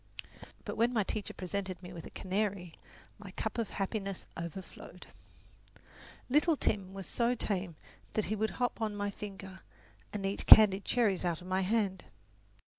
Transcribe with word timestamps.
But 0.65 0.77
when 0.77 0.93
my 0.93 1.03
teacher 1.03 1.31
presented 1.35 1.83
me 1.83 1.93
with 1.93 2.07
a 2.07 2.09
canary, 2.09 2.73
my 3.19 3.29
cup 3.29 3.59
of 3.59 3.69
happiness 3.69 4.25
overflowed. 4.35 5.05
Little 6.27 6.55
Tim 6.57 6.91
was 6.95 7.05
so 7.05 7.35
tame 7.35 7.75
that 8.13 8.25
he 8.25 8.35
would 8.35 8.49
hop 8.57 8.81
on 8.81 8.95
my 8.95 9.11
finger 9.11 9.59
and 10.11 10.25
eat 10.25 10.47
candied 10.47 10.85
cherries 10.85 11.23
out 11.23 11.39
of 11.39 11.45
my 11.45 11.61
hand. 11.61 12.05